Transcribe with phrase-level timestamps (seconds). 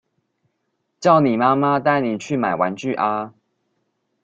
[0.99, 3.35] 叫你媽媽帶你去買玩具啊